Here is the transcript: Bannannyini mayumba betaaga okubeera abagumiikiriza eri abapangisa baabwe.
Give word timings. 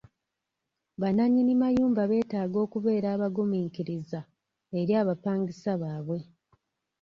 Bannannyini 1.01 1.53
mayumba 1.61 2.03
betaaga 2.11 2.57
okubeera 2.65 3.07
abagumiikiriza 3.15 4.19
eri 4.79 4.93
abapangisa 5.01 5.71
baabwe. 5.81 6.19